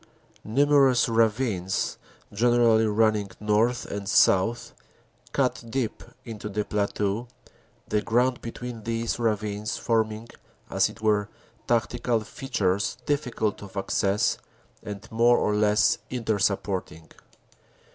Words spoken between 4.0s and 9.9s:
south, cut deep into the plateau, the ground between these ravines